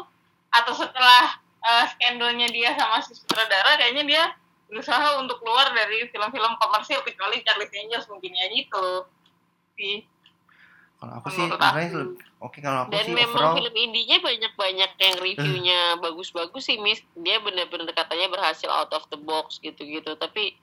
atau 0.54 0.72
setelah 0.72 1.34
eh, 1.66 1.84
skandalnya 1.92 2.48
dia 2.48 2.72
sama 2.78 3.02
si 3.02 3.12
sutradara 3.18 3.74
kayaknya 3.76 4.04
dia 4.06 4.24
berusaha 4.66 5.18
untuk 5.22 5.38
keluar 5.42 5.70
dari 5.70 6.10
film-film 6.10 6.52
komersil 6.58 7.00
kecuali 7.06 7.42
Charlie 7.46 7.70
Angels 7.70 8.06
mungkin 8.10 8.34
ya 8.34 8.46
gitu 8.50 9.06
sih 9.78 10.02
Kalau 10.96 11.12
aku 11.20 11.28
sih 11.28 11.44
makanya 11.44 12.16
oke 12.40 12.58
kalau 12.64 12.88
aku 12.88 12.90
Dan 12.96 13.04
sih 13.04 13.14
memang 13.14 13.36
overall 13.36 13.56
film 13.60 13.76
indinya 13.76 14.16
banyak-banyak 14.16 14.90
yang 14.96 15.16
reviewnya 15.20 15.80
bagus-bagus 16.00 16.72
sih, 16.72 16.80
Miss. 16.80 17.04
Dia 17.20 17.36
bener-bener 17.36 17.92
katanya 17.92 18.32
berhasil 18.32 18.64
out 18.72 18.88
of 18.96 19.04
the 19.12 19.20
box 19.20 19.60
gitu-gitu. 19.60 20.16
Tapi, 20.16 20.56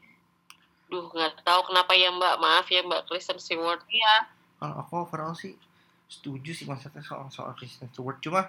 duh 0.89 1.05
nggak 1.13 1.45
tahu 1.45 1.69
kenapa 1.69 1.93
ya 1.93 2.09
Mbak. 2.09 2.35
Maaf 2.41 2.65
ya 2.73 2.81
Mbak 2.81 3.13
Kristen 3.13 3.37
Stewart. 3.37 3.85
iya 3.93 4.25
kalau 4.63 4.79
aku 4.79 5.03
overall 5.03 5.35
sih 5.35 5.59
setuju 6.07 6.55
sih 6.55 6.63
maksudnya 6.63 7.03
soal 7.03 7.27
soal 7.27 7.51
Kristen 7.59 7.91
Stewart 7.91 8.23
cuma 8.23 8.47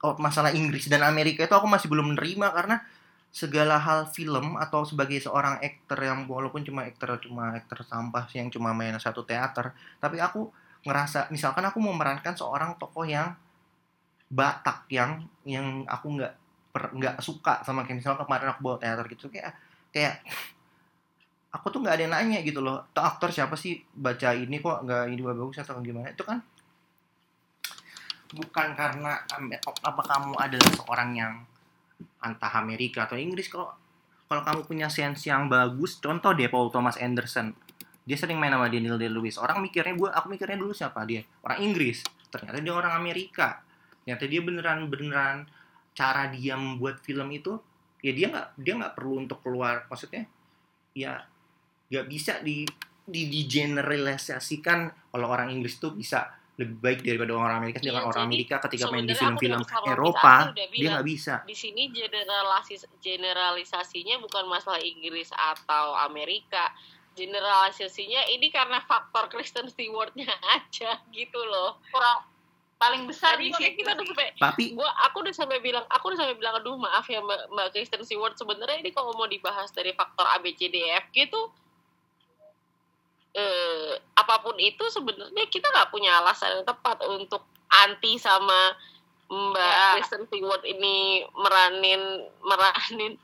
oh 0.00 0.16
masalah 0.16 0.56
Inggris 0.56 0.88
dan 0.88 1.04
Amerika 1.04 1.44
itu 1.44 1.52
aku 1.52 1.68
masih 1.68 1.92
belum 1.92 2.16
menerima 2.16 2.48
karena 2.56 2.80
segala 3.30 3.78
hal 3.78 4.10
film 4.10 4.58
atau 4.58 4.82
sebagai 4.82 5.22
seorang 5.22 5.62
aktor 5.62 6.02
yang 6.02 6.26
walaupun 6.26 6.66
cuma 6.66 6.82
aktor 6.82 7.14
cuma 7.22 7.54
aktor 7.54 7.86
sampah 7.86 8.26
yang 8.34 8.50
cuma 8.50 8.74
main 8.74 8.94
satu 8.98 9.22
teater 9.22 9.70
tapi 10.02 10.18
aku 10.18 10.50
ngerasa 10.82 11.30
misalkan 11.30 11.62
aku 11.62 11.78
memerankan 11.78 12.34
seorang 12.34 12.74
tokoh 12.80 13.06
yang 13.06 13.34
Batak 14.30 14.86
yang 14.94 15.26
yang 15.42 15.82
aku 15.90 16.14
nggak 16.14 16.30
nggak 16.70 17.18
suka 17.18 17.66
sama 17.66 17.82
kayak 17.82 17.98
misalnya 17.98 18.22
kemarin 18.22 18.54
aku 18.54 18.60
bawa 18.62 18.76
teater 18.78 19.02
gitu 19.10 19.26
kayak 19.26 19.58
kayak 19.90 20.22
aku 21.50 21.66
tuh 21.74 21.82
nggak 21.82 21.98
ada 21.98 22.02
yang 22.06 22.14
nanya 22.14 22.38
gitu 22.46 22.62
loh 22.62 22.86
tuh 22.94 23.02
aktor 23.02 23.34
siapa 23.34 23.58
sih? 23.58 23.82
Baca 23.90 24.30
ini 24.30 24.62
kok 24.62 24.86
nggak 24.86 25.10
ini 25.10 25.18
bagus 25.18 25.58
atau 25.58 25.82
gimana? 25.82 26.14
Itu 26.14 26.22
kan 26.22 26.38
bukan 28.30 28.68
karena 28.78 29.18
apa 29.82 30.02
kamu 30.06 30.38
adalah 30.38 30.70
seorang 30.78 31.10
yang 31.18 31.34
antah 32.20 32.52
Amerika 32.60 33.08
atau 33.08 33.16
Inggris 33.16 33.48
kalau 33.48 33.72
kalau 34.30 34.42
kamu 34.46 34.60
punya 34.62 34.86
sense 34.86 35.26
yang 35.26 35.50
bagus 35.50 35.98
contoh 35.98 36.30
deh 36.36 36.46
Paul 36.46 36.70
Thomas 36.70 36.94
Anderson. 37.00 37.50
Dia 38.06 38.16
sering 38.18 38.38
main 38.38 38.50
sama 38.50 38.70
Daniel 38.70 38.98
Day 38.98 39.10
Lewis 39.10 39.36
orang 39.36 39.62
mikirnya 39.62 39.94
gue 39.94 40.08
aku 40.10 40.26
mikirnya 40.30 40.58
dulu 40.58 40.72
siapa? 40.74 41.02
Dia 41.06 41.22
orang 41.42 41.58
Inggris. 41.62 42.06
Ternyata 42.30 42.58
dia 42.62 42.74
orang 42.74 42.94
Amerika. 42.94 43.62
Ternyata 44.02 44.24
dia 44.30 44.40
beneran 44.40 44.86
beneran 44.86 45.36
cara 45.94 46.30
dia 46.30 46.54
membuat 46.54 47.02
film 47.02 47.28
itu 47.34 47.58
ya 48.00 48.12
dia 48.16 48.26
nggak 48.32 48.48
dia 48.56 48.74
nggak 48.80 48.94
perlu 48.96 49.20
untuk 49.20 49.44
keluar 49.44 49.84
maksudnya 49.90 50.24
ya 50.96 51.20
nggak 51.92 52.06
bisa 52.08 52.40
di 52.40 52.64
di 53.04 53.28
digeneralisasikan 53.28 55.10
kalau 55.12 55.26
orang 55.28 55.50
Inggris 55.52 55.76
tuh 55.76 55.92
bisa 55.92 56.30
lebih 56.60 56.76
baik 56.76 57.00
daripada 57.00 57.32
orang 57.32 57.64
Amerika 57.64 57.80
sedangkan 57.80 58.04
Iya, 58.04 58.10
orang 58.12 58.24
Amerika 58.28 58.54
ketika 58.68 58.84
main 58.92 59.08
di 59.08 59.16
film-film 59.16 59.60
Eropa 59.88 60.52
dia 60.52 60.88
nggak 60.92 61.06
bisa 61.08 61.34
Di 61.48 61.56
sini 61.56 61.88
generalis 61.88 62.84
generalisasinya 63.00 64.20
bukan 64.20 64.44
masalah 64.44 64.78
Inggris 64.84 65.32
atau 65.32 65.96
Amerika. 65.96 66.68
Generalisasinya 67.16 68.28
ini 68.30 68.52
karena 68.52 68.84
faktor 68.84 69.32
Kristen 69.32 69.66
Stewart-nya 69.72 70.28
aja 70.56 71.00
gitu 71.10 71.40
loh. 71.42 71.80
kurang 71.90 72.28
paling 72.80 73.04
besar 73.04 73.36
Tadi 73.36 73.52
di 73.52 73.52
situ 73.52 73.84
kita 73.84 73.92
udah 73.92 74.00
sih. 74.00 74.08
sampai 74.08 74.26
tapi 74.40 74.64
gua 74.72 74.88
aku 75.04 75.20
udah 75.20 75.34
sampai 75.36 75.58
bilang 75.60 75.84
aku 75.92 76.04
udah 76.12 76.18
sampai 76.24 76.36
bilang 76.40 76.56
aduh 76.56 76.80
maaf 76.80 77.04
ya 77.12 77.20
mbak, 77.20 77.52
mbak 77.52 77.76
Kristen 77.76 78.00
Stewart 78.08 78.40
sebenarnya 78.40 78.80
ini 78.80 78.88
kalau 78.88 79.12
mau 79.20 79.28
dibahas 79.28 79.68
dari 79.68 79.92
faktor 79.92 80.24
A 80.24 80.40
B 80.40 80.56
C 80.56 80.72
D 80.72 80.80
E 80.80 80.96
F 80.96 81.12
G 81.12 81.28
tuh 81.28 81.52
eh, 83.34 83.92
apa 84.16 84.34
pun 84.42 84.56
itu 84.58 84.82
sebenarnya 84.90 85.46
kita 85.50 85.70
nggak 85.70 85.90
punya 85.94 86.18
alasan 86.22 86.60
yang 86.60 86.66
tepat 86.66 86.98
untuk 87.06 87.46
anti 87.70 88.18
sama 88.18 88.74
mbak 89.30 89.62
Ya. 89.62 89.94
Kristen 89.94 90.26
Stewart 90.26 90.66
ini 90.66 91.22
meranin 91.38 92.26
meranin 92.42 93.14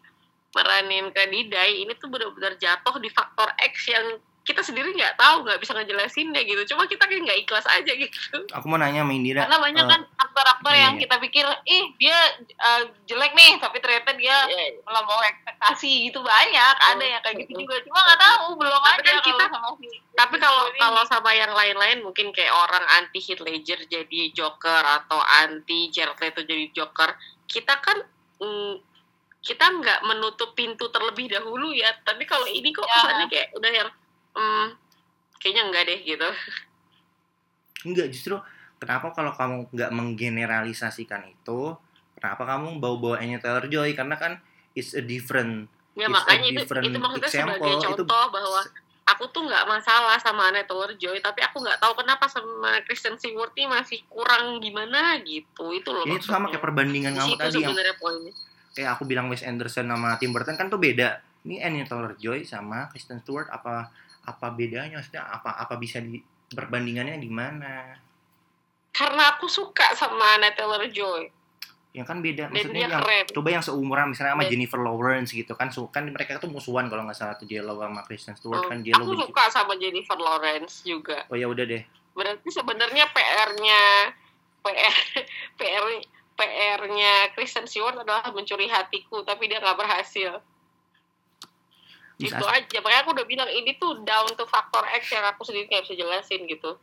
meranin 0.54 1.10
Kredidai 1.10 1.82
ini 1.82 1.92
tuh 1.98 2.06
benar-benar 2.08 2.54
jatuh 2.56 2.96
di 3.02 3.10
faktor 3.10 3.50
X 3.58 3.90
yang 3.90 4.22
kita 4.46 4.62
sendiri 4.62 4.94
nggak 4.94 5.18
tahu 5.18 5.42
nggak 5.42 5.58
bisa 5.58 5.74
ngejelasinnya 5.74 6.38
gitu. 6.40 6.62
Cuma 6.70 6.86
kita 6.86 7.02
kayak 7.02 7.26
nggak 7.26 7.40
ikhlas 7.42 7.66
aja 7.66 7.90
gitu. 7.90 8.46
Aku 8.54 8.70
mau 8.70 8.78
nanya 8.78 9.02
sama 9.02 9.10
Indira. 9.10 9.42
Karena 9.42 9.58
banyak 9.58 9.82
eh, 9.82 9.90
kan 9.90 10.00
aktor-aktor 10.16 10.70
iya, 10.70 10.82
yang 10.86 10.94
iya. 10.94 11.02
kita 11.02 11.16
pikir 11.18 11.46
ih 11.66 11.84
dia 11.98 12.18
eh, 12.40 12.82
jelek 13.04 13.34
nih 13.34 13.58
tapi 13.58 13.82
ternyata 13.82 14.14
dia 14.14 14.38
Ya, 14.46 14.78
melampaui 14.80 15.26
ekspektasi 15.26 15.90
gitu 16.06 16.22
banyak. 16.22 16.74
Ada 16.78 17.04
yang 17.04 17.20
kayak 17.20 17.36
gitu 17.42 17.66
juga. 17.66 17.82
Cuma 17.82 17.98
nggak 17.98 18.20
tahu 18.22 18.46
belum 18.54 18.78
Tapi 18.78 18.86
aja 18.86 19.02
kan 19.02 19.02
kalau 19.02 19.26
kita- 19.26 19.50
sama 19.50 19.68
si 19.76 19.88
tapi 20.16 20.36
kalau 20.38 20.64
ini. 20.70 20.78
kalau 20.80 21.02
sama 21.04 21.30
yang 21.30 21.52
lain-lain 21.52 21.98
mungkin 22.00 22.32
kayak 22.32 22.48
orang 22.48 22.80
anti 22.96 23.18
Heath 23.18 23.42
Ledger 23.42 23.82
jadi 23.84 24.32
Joker 24.32 24.80
atau 24.80 25.20
anti 25.20 25.90
Jared 25.90 26.16
Leto 26.16 26.40
jadi 26.40 26.72
Joker 26.72 27.12
kita 27.44 27.82
kan 27.82 28.00
mm, 28.38 28.80
kita 29.42 29.66
nggak 29.68 30.00
menutup 30.02 30.54
pintu 30.54 30.88
terlebih 30.88 31.28
dahulu 31.28 31.70
ya. 31.70 31.90
Tapi 32.00 32.22
kalau 32.24 32.46
ini 32.46 32.70
kok 32.70 32.82
Ya. 32.82 32.94
kesannya 32.96 33.26
kayak 33.26 33.48
udah 33.52 33.72
yang 33.74 33.90
mm, 34.36 34.66
kayaknya 35.38 35.62
enggak 35.66 35.82
deh 35.84 36.00
gitu. 36.02 36.28
Enggak 37.84 38.08
justru 38.10 38.36
kenapa 38.76 39.10
kalau 39.10 39.32
kamu 39.32 39.56
nggak 39.70 39.90
menggeneralisasikan 39.90 41.22
itu 41.26 41.76
kenapa 42.14 42.42
kamu 42.44 42.76
bawa-bawa 42.76 43.16
Anya 43.18 43.38
Taylor 43.38 43.66
Joy? 43.66 43.92
Karena 43.92 44.16
kan 44.16 44.38
it's 44.72 44.92
a 44.92 45.00
different 45.00 45.68
ya 45.96 46.06
It's 46.06 46.12
a 46.12 46.14
makanya 46.14 46.48
itu 46.50 46.60
different 46.60 46.84
itu 46.84 46.98
maksudnya 46.98 47.28
example. 47.28 47.54
sebagai 47.56 47.72
Itu- 47.72 47.84
contoh 48.04 48.24
bahwa 48.28 48.60
aku 49.06 49.24
tuh 49.30 49.42
nggak 49.46 49.64
masalah 49.64 50.18
sama 50.18 50.50
Anna 50.50 50.66
Taylor 50.66 50.92
Joy 50.92 51.22
tapi 51.22 51.40
aku 51.40 51.62
nggak 51.62 51.78
tahu 51.78 51.94
kenapa 51.96 52.26
sama 52.26 52.82
Kristen 52.82 53.14
Stewart 53.16 53.54
ini 53.54 53.70
masih 53.70 54.02
kurang 54.10 54.58
gimana 54.58 55.16
gitu. 55.22 55.72
Itu 55.72 55.94
loh 55.94 56.04
ini 56.04 56.18
sama 56.20 56.50
kayak 56.50 56.60
perbandingan 56.60 57.14
Di 57.14 57.18
kamu 57.18 57.34
tadi 57.38 57.58
yang 57.62 57.76
poinnya. 57.96 58.32
kayak 58.76 58.90
aku 58.92 59.08
bilang 59.08 59.32
Wes 59.32 59.40
Anderson 59.40 59.88
sama 59.88 60.20
Tim 60.20 60.34
Burton 60.34 60.58
kan 60.58 60.68
tuh 60.68 60.76
beda. 60.76 61.22
Ini 61.46 61.62
Anya 61.62 61.86
Taylor 61.86 62.18
Joy 62.18 62.42
sama 62.42 62.90
Kristen 62.90 63.22
Stewart 63.22 63.46
apa 63.48 63.88
apa 64.26 64.46
bedanya? 64.50 64.98
Maksudnya 64.98 65.22
apa 65.24 65.54
apa 65.56 65.74
bisa 65.76 65.98
di 65.98 66.18
perbandingannya 66.46 67.16
di 67.16 67.30
mana? 67.30 67.94
Karena 68.90 69.30
aku 69.30 69.46
suka 69.46 69.92
sama 69.92 70.36
Anna 70.36 70.50
Taylor 70.50 70.84
Joy 70.88 71.32
yang 71.92 72.04
kan 72.04 72.20
beda 72.20 72.52
maksudnya 72.52 72.86
yang 72.86 73.00
keren. 73.00 73.24
coba 73.32 73.48
yang 73.48 73.64
seumuran 73.64 74.12
misalnya 74.12 74.36
sama 74.36 74.44
Dan- 74.44 74.52
Jennifer 74.52 74.76
Lawrence 74.76 75.32
gitu 75.32 75.56
kan 75.56 75.72
su- 75.72 75.88
kan 75.88 76.04
mereka 76.04 76.36
tuh 76.36 76.52
musuhan 76.52 76.92
kalau 76.92 77.08
nggak 77.08 77.16
salah 77.16 77.40
tuh 77.40 77.48
Jello 77.48 77.72
sama 77.74 78.04
Kristen 78.04 78.36
Stewart 78.36 78.60
Oh, 78.60 78.68
kan 78.68 78.84
Jello 78.84 79.00
aku 79.00 79.16
benci. 79.16 79.24
suka 79.24 79.42
sama 79.48 79.72
Jennifer 79.76 80.18
Lawrence 80.18 80.84
juga. 80.84 81.24
Oh 81.26 81.34
ya 81.34 81.48
udah 81.48 81.64
deh. 81.64 81.80
Berarti 82.12 82.52
sebenarnya 82.52 83.08
PR-nya 83.08 83.80
PR 84.60 84.96
PR 85.58 85.84
PR-nya 86.36 87.12
Kristen 87.32 87.64
Stewart 87.64 87.96
adalah 87.96 88.28
mencuri 88.28 88.68
hatiku 88.68 89.24
tapi 89.24 89.48
dia 89.48 89.56
nggak 89.56 89.78
berhasil 89.78 90.36
Bisa 92.16 92.40
itu 92.40 92.46
aja 92.48 92.76
makanya 92.80 93.00
aku 93.04 93.12
udah 93.12 93.26
bilang 93.28 93.48
ini 93.52 93.76
tuh 93.76 94.00
down 94.00 94.24
to 94.32 94.44
faktor 94.48 94.80
X 94.88 95.12
yang 95.12 95.24
aku 95.28 95.44
sendiri 95.44 95.68
nggak 95.68 95.84
bisa 95.84 95.94
jelasin 96.00 96.48
gitu. 96.48 96.80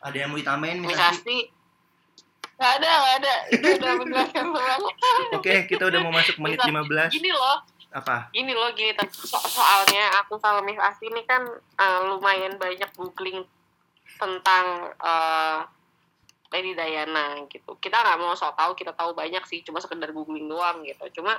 Ada 0.00 0.16
yang 0.16 0.28
mau 0.32 0.40
ditambahin 0.40 0.80
Miss 0.80 0.96
misalnya 0.96 1.12
Asti 1.12 1.38
nggak 2.56 2.72
ada 2.80 2.88
nggak 2.88 3.14
ada. 3.20 3.34
Itu 3.52 3.66
udah 3.76 3.92
menjelaskan 4.00 4.42
semuanya 4.48 4.76
oke 5.36 5.54
kita 5.68 5.82
udah 5.92 6.00
mau 6.00 6.12
masuk 6.12 6.36
menit 6.40 6.58
Bisa. 6.60 6.72
15 6.72 7.16
gini 7.20 7.30
loh. 7.36 7.56
Apa? 7.90 8.16
Gini 8.32 8.52
loh 8.56 8.70
gini. 8.72 8.96
So- 9.12 9.44
soalnya 9.44 10.08
aku 10.24 10.40
sama 10.40 10.64
Miss 10.64 10.80
Asti 10.80 11.12
ini 11.12 11.20
kan 11.28 11.44
eh, 11.76 12.00
lumayan 12.08 12.56
banyak 12.56 12.88
googling 12.96 13.44
tentang 14.16 14.88
eh, 14.96 15.58
Lady 16.50 16.74
Diana 16.74 17.46
gitu. 17.46 17.78
Kita 17.78 18.02
nggak 18.02 18.18
mau 18.18 18.34
sok 18.34 18.58
tahu 18.58 18.72
kita 18.74 18.92
tahu 18.94 19.14
banyak 19.14 19.42
sih 19.46 19.62
cuma 19.62 19.78
sekedar 19.78 20.10
googling 20.10 20.50
doang 20.50 20.82
gitu. 20.82 21.22
Cuma 21.22 21.38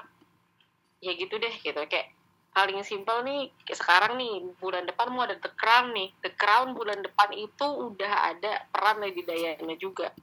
ya 1.04 1.12
gitu 1.14 1.36
deh 1.36 1.52
gitu. 1.60 1.78
Kayak 1.88 2.16
paling 2.52 2.84
simpel 2.84 3.24
nih 3.24 3.52
kayak 3.64 3.80
sekarang 3.80 4.20
nih 4.20 4.44
bulan 4.60 4.84
depan 4.88 5.12
mau 5.12 5.28
ada 5.28 5.36
The 5.36 5.52
Crown 5.60 5.92
nih. 5.92 6.10
The 6.24 6.32
Crown 6.40 6.72
bulan 6.72 7.04
depan 7.04 7.30
itu 7.36 7.68
udah 7.68 8.36
ada 8.36 8.64
peran 8.72 9.04
Lady 9.04 9.24
Diana 9.28 9.76
juga. 9.76 10.16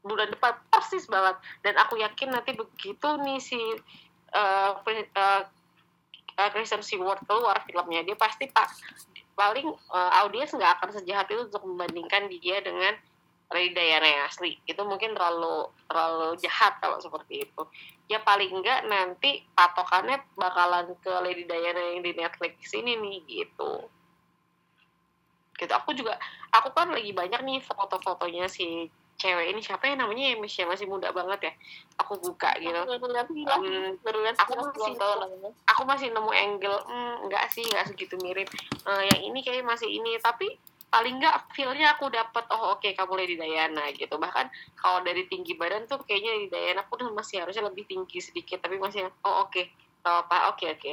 Bulan 0.00 0.30
depan 0.30 0.56
persis 0.70 1.10
banget. 1.10 1.36
Dan 1.66 1.74
aku 1.76 1.98
yakin 1.98 2.30
nanti 2.30 2.54
begitu 2.54 3.08
nih 3.26 3.42
si 3.42 3.58
eh, 3.58 4.72
eh, 4.78 5.42
eh, 6.38 6.50
Kristen 6.54 6.86
Stewart 6.86 7.20
keluar 7.26 7.66
filmnya 7.66 8.06
dia 8.06 8.14
pasti 8.14 8.46
pak 8.46 8.70
paling 9.34 9.66
eh, 9.68 10.10
audiens 10.22 10.54
nggak 10.54 10.78
akan 10.78 10.90
sejahat 11.02 11.26
itu 11.34 11.50
untuk 11.50 11.66
membandingkan 11.66 12.30
dia 12.30 12.62
dengan 12.62 12.94
Lady 13.50 13.74
Diana 13.74 14.06
yang 14.06 14.22
asli 14.30 14.54
itu 14.62 14.78
mungkin 14.86 15.10
terlalu 15.10 15.66
terlalu 15.90 16.38
jahat 16.38 16.78
kalau 16.78 17.02
seperti 17.02 17.50
itu. 17.50 17.62
Ya 18.06 18.22
paling 18.22 18.50
enggak 18.50 18.86
nanti 18.86 19.42
patokannya 19.58 20.22
bakalan 20.38 20.94
ke 21.02 21.10
Lady 21.18 21.44
Diana 21.50 21.94
yang 21.94 22.06
di 22.06 22.14
Netflix 22.14 22.70
ini 22.78 22.94
nih 22.94 23.18
gitu. 23.26 23.90
Gitu 25.58 25.72
aku 25.74 25.90
juga 25.98 26.14
aku 26.54 26.70
kan 26.70 26.94
lagi 26.94 27.10
banyak 27.10 27.42
nih 27.42 27.58
foto-fotonya 27.66 28.46
si 28.46 28.86
cewek 29.18 29.50
ini. 29.50 29.60
Siapa 29.60 29.84
ya 29.90 29.98
namanya 29.98 30.30
yang 30.30 30.40
masih 30.40 30.64
masih 30.70 30.86
muda 30.86 31.10
banget 31.10 31.50
ya? 31.50 31.52
Aku 32.06 32.22
buka 32.22 32.54
gitu. 32.62 32.70
Lihat 32.70 33.26
aku 34.38 34.54
masih 34.62 34.94
aku 35.66 35.82
masih 35.84 36.08
nemu 36.14 36.30
angle 36.30 36.78
hmm, 36.86 37.26
enggak 37.26 37.50
sih 37.50 37.66
enggak 37.66 37.90
segitu 37.90 38.14
mirip. 38.22 38.46
Eh, 38.86 39.02
yang 39.10 39.20
ini 39.34 39.42
kayak 39.42 39.66
masih 39.66 39.90
ini. 39.90 40.16
Tapi 40.22 40.54
paling 40.90 41.22
nggak 41.22 41.54
feel-nya 41.54 41.94
aku 41.94 42.10
dapat 42.10 42.44
oh 42.50 42.74
oke 42.74 42.90
kamu 42.90 43.12
Lady 43.14 43.36
Diana 43.38 43.94
gitu 43.94 44.18
bahkan 44.18 44.50
kalau 44.74 45.06
dari 45.06 45.24
tinggi 45.30 45.54
badan 45.54 45.86
tuh 45.86 46.02
kayaknya 46.02 46.34
Lady 46.34 46.48
Diana 46.50 46.82
pun 46.82 46.98
masih 47.14 47.46
harusnya 47.46 47.70
lebih 47.70 47.86
tinggi 47.86 48.18
sedikit 48.18 48.58
tapi 48.58 48.76
masih 48.76 49.06
oh 49.22 49.46
oke 49.46 49.62
Gak 50.00 50.26
apa 50.26 50.50
oke 50.50 50.66
oke 50.66 50.92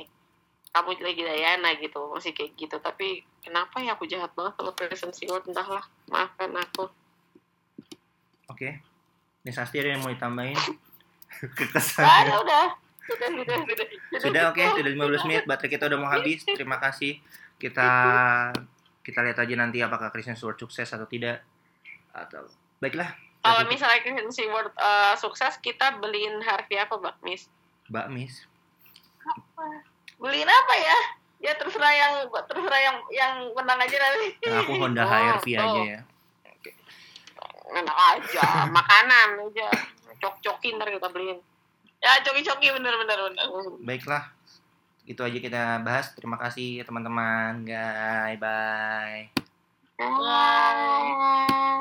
kamu 0.69 0.89
Lady 1.01 1.25
Diana 1.25 1.73
gitu 1.81 2.13
masih 2.13 2.37
kayak 2.37 2.53
gitu 2.53 2.77
tapi 2.77 3.25
kenapa 3.41 3.81
ya 3.81 3.97
aku 3.97 4.05
jahat 4.05 4.29
banget 4.37 4.53
kalau 4.53 4.71
Kristen 4.77 5.09
Stewart 5.15 5.47
entahlah 5.49 5.81
maafkan 6.11 6.53
aku 6.53 6.93
Oke. 8.57 8.81
Miss 9.45 9.59
Asti 9.61 9.77
ada 9.77 9.93
yang 9.93 10.01
mau 10.01 10.09
ditambahin? 10.09 10.57
Kekesan. 11.57 12.01
ada 12.01 12.41
udah 12.41 12.65
sudah 13.05 13.29
sudah 13.29 13.55
sudah 13.69 13.87
Sudah 14.17 14.41
oke, 14.49 14.63
sudah 14.81 14.91
15 14.97 15.27
menit. 15.29 15.43
Baterai 15.45 15.71
kita 15.71 15.85
udah 15.85 15.99
mau 16.01 16.09
habis. 16.09 16.41
Terima 16.41 16.81
kasih. 16.81 17.21
Kita 17.61 17.89
kita 19.07 19.23
lihat 19.23 19.39
aja 19.39 19.53
nanti 19.55 19.79
apakah 19.79 20.11
Kristen 20.11 20.35
Stewart 20.35 20.59
sukses 20.59 20.91
atau 20.91 21.07
tidak. 21.07 21.39
Atau 22.11 22.51
baiklah. 22.83 23.15
kalau 23.39 23.63
tutup. 23.63 23.71
misalnya 23.79 23.99
Kristen 24.03 24.31
Stewart 24.35 24.75
eh, 24.75 25.15
sukses 25.15 25.55
kita 25.63 26.03
beliin 26.03 26.43
Harvey 26.43 26.75
apa 26.75 26.99
Mbak 26.99 27.15
Miss 27.23 27.47
Mbak 27.87 28.07
Miss. 28.11 28.43
Beliin 30.19 30.49
apa 30.51 30.73
ya? 30.75 30.99
Ya 31.39 31.53
terserah 31.55 31.93
yang 31.95 32.13
terserah 32.27 32.81
yang 32.83 32.97
yang 33.15 33.33
menang 33.55 33.79
aja 33.79 33.95
nanti. 33.95 34.35
Yang 34.43 34.67
aku 34.67 34.73
Honda 34.75 35.07
Oh, 35.07 35.11
HRV 35.15 35.47
aja 35.55 35.63
oh. 35.63 35.85
ya. 35.87 36.01
enak 37.67 37.97
aja 38.15 38.63
makanan 38.71 39.43
aja 39.43 39.67
cok-cokin 40.23 40.79
ntar 40.79 40.87
kita 40.87 41.11
beliin 41.11 41.35
Ya 41.97 42.21
coki-coki 42.21 42.69
bener 42.77 42.93
bener 42.93 43.19
bener. 43.29 43.45
Baiklah. 43.81 44.36
Itu 45.07 45.23
aja 45.23 45.39
kita 45.39 45.79
bahas. 45.87 46.11
Terima 46.13 46.35
kasih 46.35 46.83
teman-teman. 46.83 47.63
Bye 47.63 48.35
bye. 48.37 49.31
Bye. 49.97 51.73